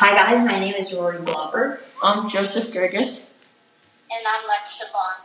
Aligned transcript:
Hi 0.00 0.14
guys, 0.14 0.42
my 0.46 0.58
name 0.58 0.72
is 0.76 0.94
Rory 0.94 1.18
Glover. 1.18 1.80
I'm 2.02 2.26
Joseph 2.26 2.72
Gerges. 2.72 3.20
And 4.10 4.26
I'm 4.26 4.48
Lex 4.48 4.80
Chabon. 4.80 5.20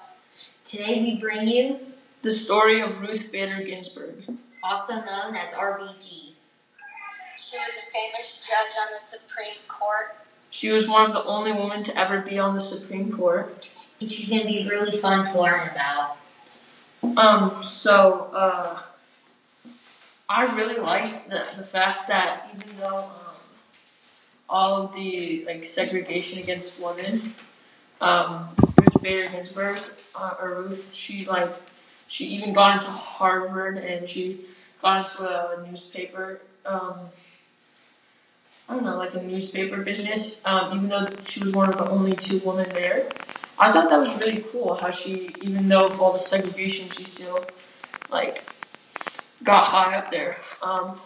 Today 0.66 1.02
we 1.02 1.16
bring 1.18 1.48
you 1.48 1.80
The 2.24 2.34
story 2.34 2.82
of 2.82 3.00
Ruth 3.00 3.32
Bader 3.32 3.64
Ginsburg. 3.64 4.26
also 4.62 4.96
known 4.96 5.34
as 5.34 5.52
RBG. 5.52 6.34
She 7.38 7.58
was 7.58 7.78
a 7.78 7.90
famous 7.94 8.46
judge 8.46 8.78
on 8.82 8.88
the 8.94 9.00
Supreme 9.00 9.56
Court. 9.70 10.18
She 10.52 10.72
was 10.72 10.90
one 10.90 11.06
of 11.06 11.14
the 11.14 11.24
only 11.24 11.54
women 11.54 11.82
to 11.86 11.98
ever 11.98 12.20
be 12.20 12.38
on 12.38 12.54
the 12.54 12.60
Supreme 12.60 13.14
Court. 13.14 13.70
And 14.02 14.12
she's 14.12 14.28
gonna 14.28 14.44
be 14.44 14.68
really 14.68 15.00
fun 15.00 15.26
to 15.28 15.42
learn 15.42 15.70
about. 15.70 16.18
Um, 17.16 17.64
so, 17.66 18.30
uh, 18.34 18.82
I 20.28 20.54
really 20.54 20.82
like 20.82 21.30
the, 21.30 21.48
the 21.56 21.64
fact 21.64 22.10
that 22.10 22.50
even 22.54 22.78
though, 22.82 22.98
um, 22.98 23.25
all 24.50 24.84
of 24.84 24.94
the, 24.94 25.44
like, 25.46 25.66
segregation 25.66 26.40
against 26.40 26.80
women, 26.80 27.34
um, 28.02 28.50
Ruth 28.78 29.02
Bader 29.02 29.30
Ginsburg, 29.30 29.80
uh, 30.14 30.36
or 30.40 30.56
Ruth, 30.56 30.90
she, 30.94 31.26
like, 31.26 31.50
she 32.08 32.26
even 32.28 32.54
got 32.54 32.76
into 32.76 32.88
Harvard 32.88 33.78
and 33.78 34.08
she 34.08 34.46
got 34.82 35.10
into 35.10 35.24
a 35.24 35.68
newspaper, 35.68 36.42
um, 36.66 37.00
I 38.70 38.74
don't 38.74 38.84
know, 38.84 38.98
like 38.98 39.14
a 39.16 39.22
newspaper 39.22 39.78
business, 39.78 40.42
um, 40.46 40.76
even 40.78 40.90
though 40.90 41.08
she 41.26 41.40
was 41.40 41.52
one 41.52 41.70
of 41.70 41.78
the 41.78 41.90
only 41.90 42.14
two 42.14 42.40
women 42.40 42.68
there. 42.70 43.08
I 43.58 43.72
thought 43.72 43.90
that 43.90 44.00
was 44.00 44.16
really 44.18 44.44
cool 44.52 44.76
how 44.76 44.92
she, 44.92 45.30
even 45.42 45.68
though 45.68 45.86
of 45.86 46.02
all 46.02 46.14
the 46.14 46.20
segregation, 46.20 46.90
she 46.90 47.04
still, 47.04 47.44
like, 48.10 48.44
got 49.44 49.66
high 49.66 49.96
up 49.96 50.12
there. 50.12 50.38
Um, 50.62 51.00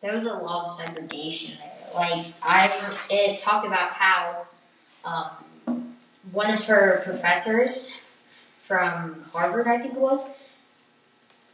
There 0.00 0.14
was 0.14 0.26
a 0.26 0.34
lot 0.34 0.66
of 0.66 0.72
segregation 0.72 1.58
there. 1.58 1.94
Like 1.94 2.26
I, 2.42 2.70
it 3.10 3.40
talked 3.40 3.66
about 3.66 3.90
how 3.90 4.46
um, 5.04 5.96
one 6.30 6.54
of 6.54 6.62
her 6.64 7.02
professors 7.04 7.90
from 8.66 9.24
Harvard, 9.32 9.66
I 9.66 9.78
think 9.78 9.94
it 9.94 10.00
was, 10.00 10.24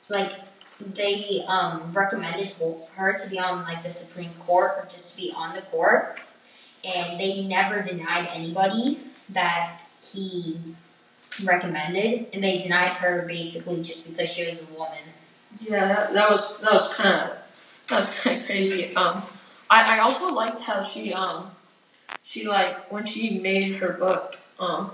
like 0.09 0.33
they 0.95 1.43
um, 1.47 1.91
recommended 1.95 2.53
her 2.97 3.19
to 3.19 3.31
be 3.31 3.39
on 3.39 3.65
like 3.65 3.83
the 3.83 3.91
Supreme 3.91 4.33
Court 4.41 4.73
or 4.77 4.89
just 4.91 5.13
to 5.13 5.17
be 5.17 5.33
on 5.35 5.55
the 5.55 5.63
court, 5.63 6.19
and 6.85 7.19
they 7.19 7.47
never 7.47 7.81
denied 7.81 8.29
anybody 8.33 9.01
that 9.31 9.81
he 10.03 10.59
recommended, 11.45 12.27
and 12.35 12.45
they 12.45 12.59
denied 12.59 12.91
her 12.91 13.25
basically 13.27 13.83
just 13.83 14.07
because 14.07 14.31
she 14.31 14.45
was 14.47 14.61
a 14.61 14.75
woman. 14.75 14.99
yeah, 15.61 15.89
that, 15.89 16.13
that 16.13 16.31
was 16.31 16.61
that 16.61 16.73
was 16.73 16.93
kind 16.93 17.31
of 17.31 17.39
that 17.89 17.97
was 17.97 18.11
kind 18.15 18.41
of 18.41 18.47
crazy. 18.47 18.95
Um, 18.97 19.23
I, 19.71 19.97
I 19.97 20.01
also 20.01 20.29
liked 20.29 20.61
how 20.61 20.83
she 20.83 21.13
um 21.13 21.51
she 22.23 22.47
like 22.47 22.91
when 22.93 23.07
she 23.07 23.39
made 23.39 23.77
her 23.77 23.95
book 23.95 24.37
um 24.59 24.93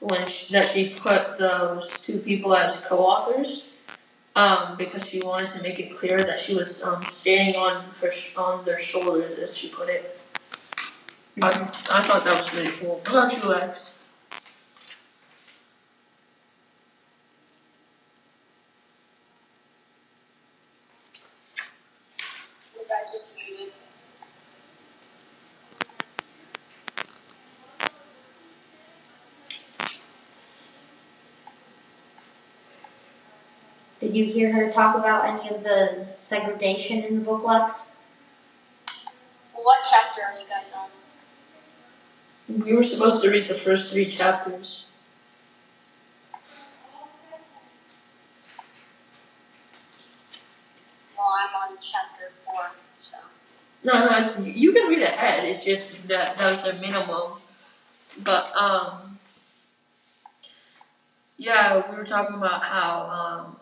when 0.00 0.26
she, 0.26 0.52
that 0.52 0.68
she 0.68 0.94
put 0.94 1.38
those 1.38 2.00
two 2.02 2.18
people 2.18 2.54
as 2.56 2.80
co-authors 2.80 3.70
um 4.36 4.76
because 4.76 5.08
she 5.08 5.20
wanted 5.20 5.48
to 5.50 5.62
make 5.62 5.78
it 5.80 5.96
clear 5.96 6.24
that 6.24 6.40
she 6.40 6.54
was 6.54 6.82
um 6.82 7.04
standing 7.04 7.56
on 7.56 7.84
her 8.00 8.10
on 8.36 8.64
their 8.64 8.80
shoulders 8.80 9.38
as 9.38 9.56
she 9.56 9.68
put 9.68 9.88
it. 9.88 10.18
I, 11.42 11.48
I 11.50 12.02
thought 12.02 12.24
that 12.24 12.36
was 12.38 12.52
really 12.54 12.72
cool. 12.78 12.96
What 12.96 13.08
about 13.08 13.36
you, 13.42 13.48
Lex? 13.48 13.94
Who 22.74 22.80
got 22.86 23.06
just 23.10 23.34
muted. 23.36 23.72
Did 34.02 34.16
you 34.16 34.24
hear 34.24 34.52
her 34.52 34.68
talk 34.72 34.96
about 34.96 35.24
any 35.26 35.54
of 35.54 35.62
the 35.62 36.08
segregation 36.16 37.04
in 37.04 37.20
the 37.20 37.24
book, 37.24 37.44
Lex? 37.44 37.86
What 39.54 39.78
chapter 39.88 40.22
are 40.22 40.40
you 40.40 40.46
guys 40.48 40.66
on? 40.74 40.88
We 42.64 42.74
were 42.74 42.82
supposed 42.82 43.22
to 43.22 43.30
read 43.30 43.46
the 43.46 43.54
first 43.54 43.92
three 43.92 44.10
chapters. 44.10 44.86
Well, 51.16 51.28
I'm 51.38 51.70
on 51.70 51.78
chapter 51.80 52.32
four, 52.44 52.72
so. 53.00 53.18
No, 53.84 54.04
no, 54.04 54.44
you 54.44 54.72
can 54.72 54.88
read 54.88 55.02
ahead. 55.02 55.44
It's 55.44 55.64
just 55.64 56.08
that 56.08 56.36
that 56.38 56.56
was 56.56 56.74
the 56.74 56.80
minimum. 56.80 57.34
But 58.18 58.50
um, 58.56 59.20
yeah, 61.36 61.88
we 61.88 61.96
were 61.96 62.04
talking 62.04 62.34
about 62.34 62.64
how 62.64 63.46
um, 63.46 63.56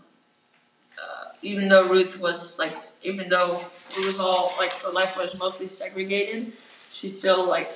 even 1.42 1.68
though 1.68 1.88
Ruth 1.88 2.20
was 2.20 2.58
like, 2.58 2.76
even 3.02 3.28
though 3.28 3.62
it 3.96 4.06
was 4.06 4.18
all 4.18 4.54
like 4.58 4.72
her 4.74 4.90
life 4.90 5.16
was 5.16 5.36
mostly 5.38 5.68
segregated, 5.68 6.52
she 6.90 7.08
still 7.08 7.44
like 7.44 7.70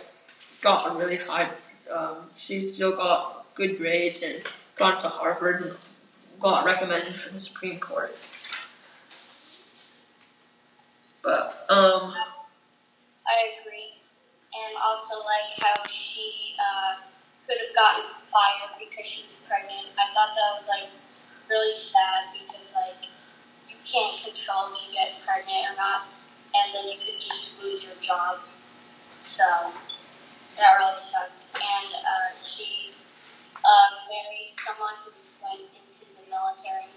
got 0.61 0.95
a 0.95 0.99
really 0.99 1.17
high. 1.17 1.49
Um, 1.91 2.17
she 2.37 2.63
still 2.63 2.97
got 2.97 3.47
good 3.55 3.79
grades 3.79 4.23
and 4.23 4.43
got 4.77 5.01
to 5.01 5.09
Harvard 5.09 5.63
and 5.63 5.75
got 6.41 6.65
recommended 6.65 7.15
for 7.15 7.33
the 7.33 7.39
Supreme 7.39 7.79
Court. 7.79 8.15
But 11.23 11.67
um. 11.69 12.15
I 13.27 13.57
agree. 13.61 13.97
And 14.55 14.77
also, 14.85 15.17
like, 15.25 15.51
how 15.65 15.89
she 15.89 16.55
uh, 16.61 17.01
could 17.49 17.57
have 17.59 17.75
gotten 17.75 18.05
fired 18.31 18.77
because 18.79 19.07
she 19.07 19.23
was 19.23 19.35
pregnant. 19.49 19.89
I 19.99 20.13
thought 20.13 20.37
that 20.37 20.55
was, 20.55 20.69
like, 20.69 20.87
control 24.35 24.75
if 24.75 24.89
you 24.89 24.93
get 24.93 25.13
pregnant 25.25 25.71
or 25.71 25.77
not, 25.77 26.07
and 26.55 26.75
then 26.75 26.89
you 26.91 26.99
could 26.99 27.21
just 27.21 27.55
lose 27.63 27.85
your 27.85 27.95
job. 28.01 28.39
So, 29.27 29.45
that 30.59 30.75
really 30.79 30.99
sucked. 30.99 31.33
And 31.55 31.95
uh, 31.95 32.43
she 32.43 32.91
uh, 33.65 33.89
married 34.11 34.55
someone 34.59 34.95
who 35.05 35.13
went 35.43 35.63
into 35.87 36.05
the 36.19 36.29
military. 36.29 36.91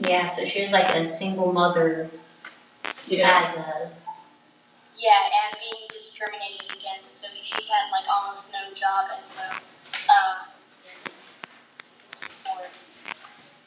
Yeah, 0.00 0.26
so 0.28 0.46
she 0.46 0.62
was 0.62 0.72
like 0.72 0.94
a 0.94 1.06
single 1.06 1.52
mother 1.52 2.10
Yeah. 3.06 3.48
as 3.48 3.56
a 3.56 3.90
Yeah, 4.96 5.10
and 5.44 5.58
being 5.60 5.88
discriminated 5.92 6.78
against, 6.78 7.20
so 7.20 7.26
she 7.42 7.62
had, 7.68 7.90
like, 7.92 8.08
almost 8.08 8.46
no 8.52 8.72
job 8.74 9.10
and 9.12 9.22
no, 9.36 10.14
uh, 10.14 10.44
support. 12.30 12.70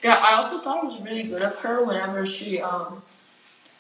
Yeah, 0.04 0.20
I 0.36 0.40
also 0.40 0.60
thought 0.60 0.84
it 0.84 0.88
was 0.88 1.00
really 1.00 1.24
good 1.24 1.44
of 1.44 1.56
her 1.60 1.86
whenever 1.86 2.28
she 2.28 2.60
um 2.60 3.02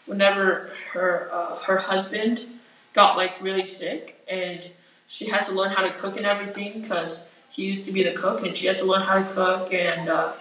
whenever 0.05 0.71
her 0.93 1.29
uh, 1.29 1.57
her 1.57 1.75
husband 1.75 2.47
got 2.93 3.17
like 3.17 3.41
really 3.41 3.65
sick 3.65 4.23
and 4.29 4.61
she 5.09 5.27
had 5.27 5.43
to 5.47 5.51
learn 5.51 5.71
how 5.71 5.81
to 5.83 5.91
cook 5.91 6.15
and 6.15 6.25
everything 6.25 6.79
because 6.79 7.23
he 7.49 7.65
used 7.65 7.85
to 7.87 7.91
be 7.91 8.03
the 8.03 8.13
cook 8.13 8.45
and 8.45 8.55
she 8.55 8.67
had 8.67 8.77
to 8.77 8.85
learn 8.85 9.01
how 9.01 9.15
to 9.15 9.33
cook 9.33 9.73
and 9.73 10.07
uh, 10.07 10.31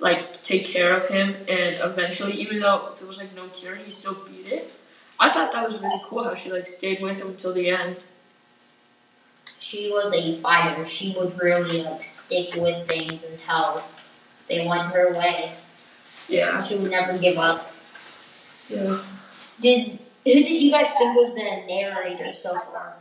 like 0.00 0.42
take 0.42 0.66
care 0.66 0.92
of 0.92 1.06
him 1.06 1.36
and 1.46 1.76
eventually 1.88 2.32
even 2.32 2.58
though 2.58 2.92
there 2.98 3.06
was 3.06 3.18
like 3.18 3.32
no 3.36 3.46
cure 3.50 3.76
he 3.76 3.92
still 3.92 4.14
beat 4.26 4.48
it. 4.48 4.72
I 5.20 5.28
thought 5.28 5.52
that 5.52 5.62
was 5.64 5.78
really 5.78 6.02
cool 6.04 6.24
how 6.24 6.34
she 6.34 6.50
like 6.50 6.66
stayed 6.66 7.00
with 7.00 7.18
him 7.18 7.28
until 7.28 7.54
the 7.54 7.68
end. 7.68 7.96
she 9.60 9.88
was 9.92 10.12
a 10.14 10.36
fighter. 10.40 10.84
She 10.88 11.14
would 11.16 11.40
really 11.40 11.84
like 11.84 12.02
stick 12.02 12.56
with 12.56 12.88
things 12.88 13.22
until 13.22 13.84
they 14.50 14.66
went 14.66 14.92
her 14.92 15.14
way. 15.14 15.52
Yeah. 16.28 16.62
She 16.62 16.76
would 16.76 16.90
never 16.90 17.16
give 17.16 17.38
up. 17.38 17.72
Yeah. 18.68 19.00
Did 19.60 19.98
who 20.24 20.34
did 20.34 20.50
you 20.50 20.72
guys 20.72 20.88
think 20.98 21.16
was 21.16 21.30
the 21.30 21.42
narrator 21.66 22.34
so 22.34 22.52
far? 22.52 22.96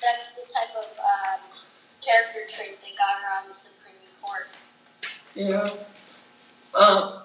That's 0.00 0.36
the 0.36 0.52
type 0.52 0.68
of 0.76 0.84
um, 0.98 1.40
character 2.00 2.40
trait 2.48 2.78
that 2.80 2.90
got 2.96 3.20
her 3.20 3.42
on 3.42 3.48
the 3.48 3.54
Supreme 3.54 3.94
Court. 4.22 4.46
Yeah. 5.34 5.70
Um, 6.74 7.22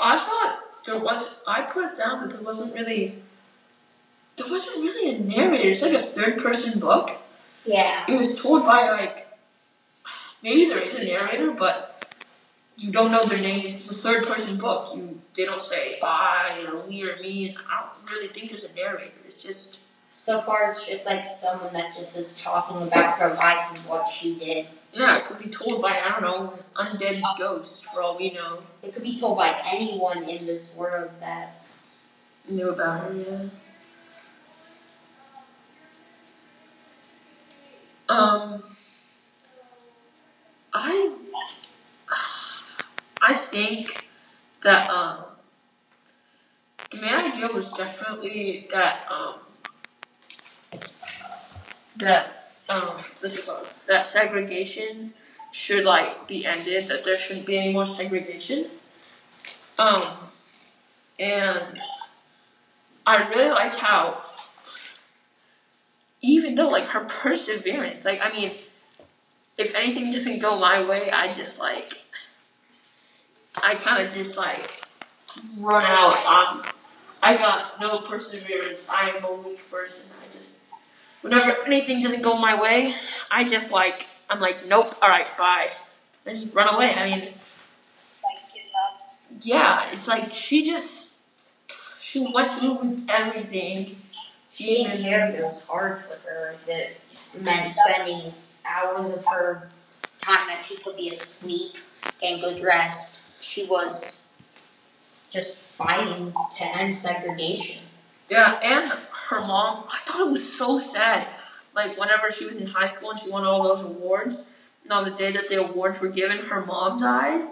I 0.00 0.16
thought 0.18 0.60
there 0.86 0.98
was. 0.98 1.28
I 1.46 1.62
put 1.62 1.84
it 1.84 1.98
down 1.98 2.22
that 2.22 2.32
there 2.34 2.42
wasn't 2.42 2.74
really. 2.74 3.22
There 4.36 4.48
wasn't 4.50 4.78
really 4.78 5.16
a 5.16 5.18
narrator. 5.18 5.68
It's 5.68 5.82
like 5.82 5.92
a 5.92 6.00
third-person 6.00 6.80
book. 6.80 7.10
Yeah. 7.66 8.04
It 8.08 8.16
was 8.16 8.40
told 8.40 8.64
by 8.64 8.88
like. 8.90 9.26
Maybe 10.42 10.70
there 10.70 10.78
is 10.78 10.94
a 10.94 11.04
narrator, 11.04 11.50
but 11.52 11.89
you 12.80 12.90
don't 12.90 13.12
know 13.12 13.22
their 13.22 13.40
names. 13.40 13.66
It's 13.66 13.90
a 13.90 13.94
third 13.94 14.26
person 14.26 14.56
book. 14.56 14.96
You 14.96 15.20
they 15.36 15.44
don't 15.44 15.62
say 15.62 15.98
I 16.02 16.64
or 16.66 16.80
we 16.88 17.02
or 17.02 17.16
me. 17.16 17.50
And 17.50 17.58
I 17.70 17.82
don't 17.82 18.10
really 18.10 18.28
think 18.28 18.50
there's 18.50 18.64
a 18.64 18.72
narrator. 18.72 19.12
It's 19.26 19.42
just 19.42 19.80
so 20.12 20.40
far 20.42 20.72
it's 20.72 20.86
just 20.86 21.04
like 21.04 21.24
someone 21.24 21.72
that 21.74 21.94
just 21.94 22.16
is 22.16 22.32
talking 22.32 22.80
about 22.82 23.18
her 23.18 23.34
life 23.34 23.76
and 23.76 23.78
what 23.86 24.08
she 24.08 24.38
did. 24.38 24.66
Yeah, 24.94 25.18
it 25.18 25.26
could 25.26 25.38
be 25.38 25.50
told 25.50 25.82
by 25.82 26.00
I 26.00 26.08
don't 26.08 26.22
know 26.22 26.58
undead 26.76 27.22
ghost 27.38 27.84
for 27.84 28.00
all 28.00 28.16
we 28.16 28.32
know. 28.32 28.62
It 28.82 28.94
could 28.94 29.02
be 29.02 29.20
told 29.20 29.36
by 29.36 29.62
anyone 29.70 30.24
in 30.24 30.46
this 30.46 30.74
world 30.74 31.10
that 31.20 31.62
knew 32.48 32.70
about 32.70 33.02
her. 33.02 33.14
Yeah. 33.14 33.48
Um, 38.08 38.64
I 40.72 41.14
I 43.30 43.34
think 43.36 44.08
that 44.64 44.90
um, 44.90 45.22
the 46.90 46.96
main 46.96 47.14
idea 47.14 47.46
was 47.46 47.70
definitely 47.70 48.66
that 48.72 49.06
um, 49.08 49.34
that 51.98 52.50
um, 52.68 53.04
what's 53.20 53.36
it 53.36 53.46
called? 53.46 53.68
That 53.86 54.04
segregation 54.04 55.14
should 55.52 55.84
like 55.84 56.26
be 56.26 56.44
ended. 56.44 56.88
That 56.88 57.04
there 57.04 57.16
shouldn't 57.16 57.46
be 57.46 57.56
any 57.56 57.72
more 57.72 57.86
segregation. 57.86 58.66
Um, 59.78 60.12
and 61.20 61.80
I 63.06 63.28
really 63.28 63.50
liked 63.50 63.76
how 63.76 64.22
even 66.20 66.56
though 66.56 66.68
like 66.68 66.86
her 66.86 67.04
perseverance, 67.04 68.04
like 68.04 68.20
I 68.20 68.32
mean, 68.32 68.54
if 69.56 69.76
anything 69.76 70.10
doesn't 70.10 70.40
go 70.40 70.58
my 70.58 70.84
way, 70.84 71.12
I 71.12 71.32
just 71.32 71.60
like 71.60 71.92
I 73.62 73.74
kind 73.74 74.06
of 74.06 74.12
just 74.14 74.36
like 74.36 74.70
run 75.58 75.84
out. 75.84 76.16
Um, 76.26 76.62
I 77.22 77.36
got 77.36 77.80
no 77.80 77.98
perseverance. 78.00 78.88
I 78.88 79.10
am 79.10 79.24
a 79.24 79.32
weak 79.34 79.68
person. 79.70 80.04
I 80.22 80.32
just 80.34 80.54
whenever 81.22 81.56
anything 81.66 82.00
doesn't 82.02 82.22
go 82.22 82.36
my 82.38 82.60
way, 82.60 82.94
I 83.30 83.44
just 83.44 83.70
like 83.70 84.06
I'm 84.28 84.40
like 84.40 84.66
nope. 84.66 84.94
All 85.02 85.08
right, 85.08 85.26
bye. 85.36 85.70
I 86.26 86.32
just 86.32 86.54
run 86.54 86.74
away. 86.74 86.94
I 86.94 87.04
mean, 87.06 87.20
Like 87.20 88.52
give 88.54 88.64
up. 88.84 89.16
yeah, 89.40 89.90
it's 89.92 90.06
like 90.08 90.32
she 90.34 90.64
just 90.64 91.16
she 92.02 92.26
went 92.34 92.58
through 92.58 92.74
with 92.74 93.06
everything. 93.08 93.96
She 94.52 94.84
didn't 94.84 95.02
care 95.02 95.28
if 95.28 95.36
it 95.36 95.44
was 95.44 95.62
hard 95.62 96.02
for 96.04 96.16
her. 96.28 96.56
That 96.66 96.90
meant 97.40 97.72
spending 97.72 98.32
hours 98.64 99.08
of 99.10 99.24
her 99.26 99.68
time 100.20 100.48
that 100.48 100.64
she 100.64 100.76
could 100.76 100.96
be 100.96 101.10
asleep, 101.10 101.74
getting 102.20 102.40
good 102.40 102.62
rest. 102.62 103.19
She 103.40 103.66
was 103.66 104.16
just 105.30 105.56
fighting 105.58 106.32
to 106.56 106.64
end 106.64 106.94
segregation. 106.94 107.82
Yeah, 108.28 108.60
and 108.62 108.92
her 109.28 109.40
mom. 109.40 109.84
I 109.88 109.98
thought 110.04 110.20
it 110.20 110.30
was 110.30 110.56
so 110.56 110.78
sad. 110.78 111.26
Like 111.74 111.98
whenever 111.98 112.32
she 112.32 112.44
was 112.44 112.58
in 112.58 112.66
high 112.66 112.88
school 112.88 113.12
and 113.12 113.20
she 113.20 113.30
won 113.30 113.44
all 113.44 113.62
those 113.62 113.82
awards, 113.82 114.46
and 114.84 114.92
on 114.92 115.04
the 115.04 115.16
day 115.16 115.32
that 115.32 115.48
the 115.48 115.64
awards 115.64 116.00
were 116.00 116.08
given, 116.08 116.38
her 116.38 116.64
mom 116.64 116.98
died, 116.98 117.46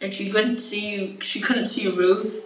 and 0.00 0.14
she 0.14 0.30
couldn't 0.30 0.58
see. 0.58 1.18
She 1.20 1.40
couldn't 1.40 1.66
see 1.66 1.88
Ruth 1.88 2.44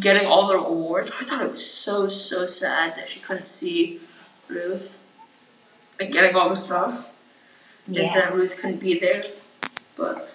getting 0.00 0.26
all 0.26 0.48
the 0.48 0.58
awards. 0.58 1.12
I 1.18 1.24
thought 1.24 1.42
it 1.42 1.50
was 1.50 1.64
so 1.64 2.08
so 2.08 2.46
sad 2.46 2.96
that 2.96 3.10
she 3.10 3.20
couldn't 3.20 3.48
see 3.48 4.00
Ruth 4.48 4.98
and 5.98 6.12
getting 6.12 6.34
all 6.34 6.48
the 6.48 6.56
stuff. 6.56 7.08
And 7.86 7.96
that 7.96 8.34
Ruth 8.34 8.58
couldn't 8.58 8.78
be 8.78 8.98
there. 8.98 9.24
But 9.96 10.31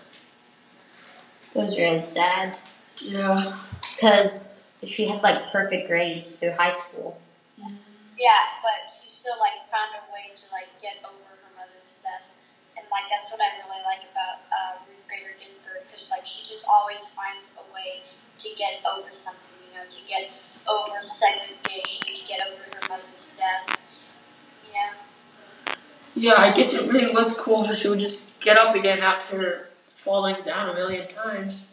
it 1.53 1.59
was 1.59 1.77
really 1.77 2.03
sad 2.03 2.59
yeah, 3.01 3.57
because 3.95 4.65
she 4.85 5.07
had 5.07 5.21
like 5.21 5.51
perfect 5.51 5.88
grades 5.88 6.31
through 6.31 6.51
high 6.51 6.71
school. 6.71 7.19
Yeah, 8.17 8.57
but 8.63 8.89
she 8.89 9.07
still 9.07 9.38
like 9.39 9.69
found 9.69 9.94
a 9.94 10.03
way 10.11 10.33
to 10.33 10.44
like 10.51 10.69
get 10.81 10.97
over 11.05 11.29
her 11.29 11.51
mother's 11.55 11.94
death, 12.01 12.25
and 12.77 12.85
like 12.89 13.05
that's 13.09 13.31
what 13.31 13.39
I 13.41 13.61
really 13.61 13.83
like 13.85 14.01
about 14.11 14.41
uh, 14.49 14.81
Ruth 14.89 15.03
Bader 15.09 15.38
Ginsburg, 15.38 15.85
because 15.85 16.09
like 16.09 16.25
she 16.25 16.41
just 16.41 16.65
always 16.67 17.05
finds 17.13 17.50
a 17.57 17.73
way 17.73 18.01
to 18.39 18.50
get 18.57 18.81
over 18.85 19.11
something, 19.11 19.53
you 19.69 19.77
know, 19.77 19.85
to 19.85 20.01
get 20.07 20.29
over 20.67 21.01
segregation, 21.01 22.07
to 22.07 22.27
get 22.27 22.41
over 22.41 22.57
her 22.57 22.89
mother's 22.89 23.29
death, 23.38 23.77
you 24.65 24.73
know. 24.73 25.73
yeah. 26.15 26.41
I 26.41 26.53
guess 26.53 26.73
it 26.73 26.89
really 26.91 27.13
was 27.13 27.38
cool 27.38 27.63
how 27.63 27.73
she 27.73 27.89
would 27.89 28.00
just 28.00 28.25
get 28.39 28.57
up 28.57 28.75
again 28.75 29.00
after 29.00 29.66
falling 30.07 30.38
down 30.45 30.69
a 30.69 30.74
million 30.74 31.06
times. 31.09 31.63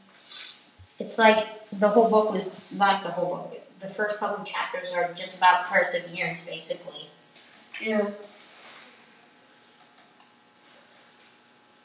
It's 0.99 1.19
like 1.19 1.47
the 1.79 1.89
whole 1.89 2.11
book 2.11 2.33
was 2.33 2.57
not 2.73 3.05
the 3.05 3.11
whole 3.11 3.37
book. 3.37 3.61
The 3.79 3.89
first 3.89 4.19
couple 4.19 4.45
chapters 4.45 4.91
are 4.93 5.13
just 5.15 5.37
about 5.37 5.67
perseverance, 5.67 6.41
basically. 6.45 7.09
Yeah. 7.81 8.11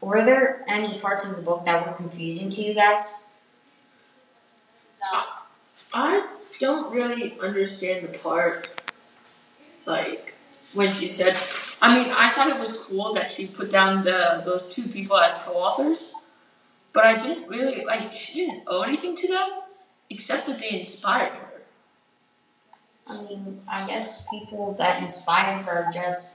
Were 0.01 0.25
there 0.25 0.66
any 0.68 1.00
parts 1.00 1.24
of 1.24 1.36
the 1.36 1.42
book 1.42 1.66
that 1.66 1.86
were 1.86 1.94
confusing 1.94 2.50
to 2.50 2.62
you 2.62 2.74
guys? 2.74 3.12
No, 5.02 5.22
I 5.94 6.28
don't 6.60 6.92
really 6.92 7.38
understand 7.42 8.07
the 8.07 8.18
part, 8.18 8.69
like 9.86 10.34
when 10.74 10.94
she 10.94 11.07
said. 11.07 11.36
I 11.81 11.94
mean, 11.98 12.12
I 12.12 12.31
thought 12.31 12.50
it 12.50 12.60
was 12.60 12.74
cool 12.74 13.13
that 13.13 13.31
she 13.31 13.45
put 13.48 13.72
down 13.72 14.04
the 14.04 14.42
those 14.45 14.74
two 14.74 14.88
people 14.88 15.18
as 15.18 15.34
co-authors, 15.36 16.13
but 16.94 17.06
I 17.06 17.18
didn't 17.18 17.47
really 17.47 17.86
like. 17.86 18.15
She 18.15 18.33
didn't 18.33 18.63
owe 18.68 18.81
anything 18.81 19.15
to 19.18 19.27
them, 19.27 19.50
except 20.09 20.47
that 20.47 20.59
they 20.59 20.80
inspired 20.80 21.33
her. 21.33 21.62
I 23.07 23.21
mean, 23.21 23.62
I 23.68 23.88
guess 23.88 24.21
people 24.30 24.74
that 24.77 25.01
inspired 25.01 25.63
her 25.63 25.89
just 25.94 26.33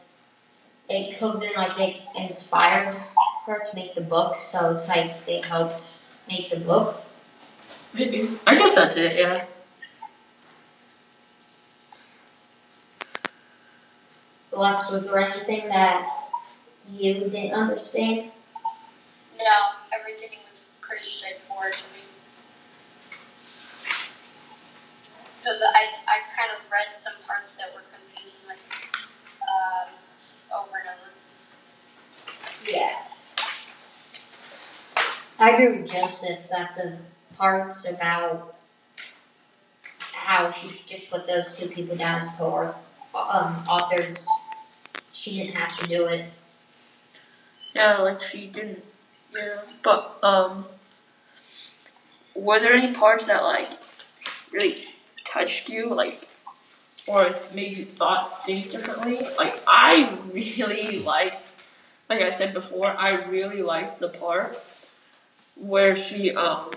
it 0.88 1.18
could 1.18 1.32
have 1.32 1.40
been 1.40 1.52
like 1.56 1.76
they 1.76 2.02
inspired 2.16 2.94
her 3.46 3.62
to 3.64 3.74
make 3.74 3.94
the 3.94 4.00
book, 4.00 4.36
so 4.36 4.72
it's 4.72 4.88
like 4.88 5.24
they 5.26 5.40
helped 5.40 5.94
make 6.28 6.50
the 6.50 6.60
book. 6.60 7.02
Maybe. 7.92 8.28
I 8.46 8.56
guess 8.56 8.74
that's 8.74 8.96
it. 8.96 9.16
Yeah. 9.16 9.44
Lex, 14.52 14.90
was 14.90 15.08
there 15.08 15.18
anything 15.18 15.68
that 15.68 16.08
you 16.88 17.14
didn't 17.14 17.52
understand? 17.52 18.30
no, 19.38 19.98
everything 19.98 20.30
was 20.30 20.43
pretty 20.94 21.08
straightforward 21.08 21.72
to 21.72 21.78
me. 21.78 22.04
Because 25.40 25.60
I, 25.60 25.88
I 26.06 26.18
kind 26.36 26.52
of 26.52 26.70
read 26.70 26.94
some 26.94 27.14
parts 27.26 27.56
that 27.56 27.74
were 27.74 27.82
confusing, 27.92 28.40
like 28.46 28.58
um, 29.42 29.88
over 30.56 30.76
and 30.78 30.88
over. 30.88 32.70
Yeah. 32.70 32.98
I 35.40 35.50
agree 35.50 35.80
with 35.80 35.90
Joseph 35.90 36.48
that 36.50 36.76
the 36.76 36.96
parts 37.36 37.88
about 37.88 38.56
how 39.98 40.52
she 40.52 40.80
just 40.86 41.10
put 41.10 41.26
those 41.26 41.56
two 41.56 41.66
people 41.66 41.96
down 41.96 42.18
as 42.18 42.28
co 42.38 42.72
um, 43.16 43.64
authors, 43.68 44.28
she 45.12 45.38
didn't 45.38 45.56
have 45.56 45.76
to 45.80 45.88
do 45.88 46.06
it. 46.06 46.26
Yeah, 47.74 47.98
like 47.98 48.22
she 48.22 48.46
didn't. 48.46 48.84
Yeah, 49.36 49.58
but 49.82 50.18
um, 50.22 50.66
were 52.34 52.60
there 52.60 52.74
any 52.74 52.92
parts 52.94 53.26
that 53.26 53.42
like 53.42 53.70
really 54.52 54.86
touched 55.24 55.68
you, 55.68 55.92
like, 55.92 56.26
or 57.06 57.34
made 57.54 57.76
you 57.76 57.84
thought 57.84 58.44
think 58.46 58.70
differently? 58.70 59.26
Like, 59.36 59.62
I 59.66 60.18
really 60.32 61.00
liked, 61.00 61.52
like 62.08 62.20
I 62.20 62.30
said 62.30 62.54
before, 62.54 62.88
I 62.88 63.24
really 63.24 63.62
liked 63.62 64.00
the 64.00 64.08
part 64.08 64.58
where 65.56 65.94
she 65.94 66.34
um 66.34 66.70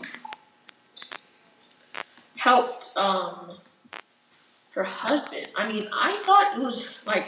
helped 2.36 2.94
um 2.96 3.58
her 4.72 4.84
husband. 4.84 5.48
I 5.56 5.72
mean, 5.72 5.90
I 5.92 6.16
thought 6.24 6.58
it 6.58 6.64
was 6.64 6.88
like 7.06 7.26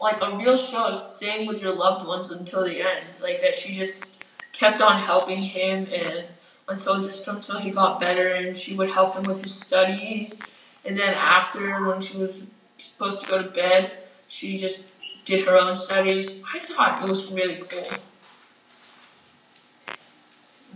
like 0.00 0.20
a 0.20 0.36
real 0.36 0.58
show 0.58 0.88
of 0.88 0.98
staying 0.98 1.46
with 1.46 1.62
your 1.62 1.72
loved 1.72 2.08
ones 2.08 2.32
until 2.32 2.64
the 2.64 2.80
end. 2.80 3.06
Like 3.20 3.40
that 3.42 3.56
she 3.56 3.76
just 3.76 4.21
kept 4.52 4.80
on 4.80 5.02
helping 5.02 5.42
him 5.42 5.88
and 5.92 6.24
until 6.68 7.02
just 7.02 7.26
until 7.26 7.58
he 7.58 7.70
got 7.70 8.00
better 8.00 8.28
and 8.28 8.58
she 8.58 8.74
would 8.76 8.90
help 8.90 9.14
him 9.14 9.24
with 9.24 9.42
his 9.42 9.54
studies. 9.54 10.40
And 10.84 10.98
then 10.98 11.14
after 11.14 11.84
when 11.86 12.00
she 12.00 12.18
was 12.18 12.42
supposed 12.78 13.22
to 13.22 13.28
go 13.28 13.42
to 13.42 13.50
bed, 13.50 13.92
she 14.28 14.58
just 14.58 14.84
did 15.24 15.46
her 15.46 15.56
own 15.56 15.76
studies. 15.76 16.42
I 16.54 16.58
thought 16.58 17.02
it 17.02 17.08
was 17.08 17.30
really 17.30 17.62
cool. 17.68 17.86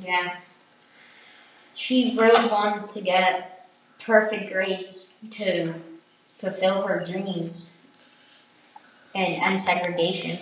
Yeah. 0.01 0.37
She 1.75 2.17
really 2.19 2.49
wanted 2.49 2.89
to 2.91 3.01
get 3.03 3.69
perfect 4.01 4.53
grades 4.53 5.09
to 5.31 5.75
fulfill 6.39 6.87
her 6.87 7.03
dreams 7.05 7.71
and 9.15 9.43
end 9.43 9.61
segregation. 9.61 10.39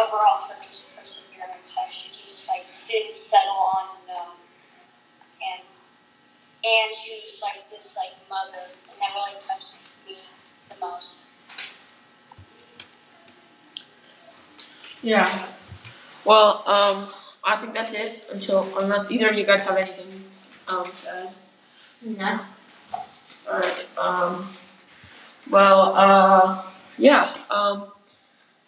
Overall 0.00 0.48
her 0.48 0.56
just 0.62 0.84
perseverance. 0.96 1.74
How 1.76 1.86
she 1.88 2.08
just 2.10 2.48
like 2.48 2.64
didn't 2.88 3.16
settle 3.16 3.52
on 3.52 3.86
no, 4.08 4.22
and 5.52 5.62
and 6.64 6.94
she 6.94 7.22
was 7.26 7.40
like 7.42 7.68
this 7.70 7.96
like 7.96 8.12
mother, 8.28 8.64
and 8.90 9.00
that 9.00 9.14
really 9.14 9.40
touched 9.46 9.74
me 10.06 10.16
the 10.68 10.76
most. 10.80 11.18
Yeah. 15.02 15.46
Well, 16.24 16.62
um, 16.66 17.08
I 17.42 17.56
think 17.56 17.72
that's 17.72 17.94
it 17.94 18.24
until 18.30 18.78
unless 18.78 19.10
either 19.10 19.28
of 19.30 19.34
you 19.36 19.44
guys 19.44 19.64
have 19.64 19.76
anything 19.76 20.24
um 20.68 20.90
to 21.02 21.10
add. 21.10 21.30
No. 22.04 22.40
Alright, 23.48 23.86
um 23.98 24.48
well 25.50 25.94
uh 25.96 26.62
yeah, 26.98 27.36
um 27.50 27.86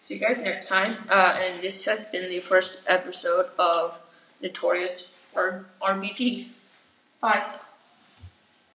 see 0.02 0.14
you 0.14 0.20
guys 0.20 0.42
next 0.42 0.68
time. 0.68 0.98
Uh 1.08 1.38
and 1.40 1.62
this 1.62 1.84
has 1.84 2.04
been 2.06 2.28
the 2.28 2.40
first 2.40 2.82
episode 2.86 3.46
of 3.58 3.98
Notorious 4.42 5.14
R- 5.34 5.64
RBG. 5.80 6.48
Bye. 7.20 7.44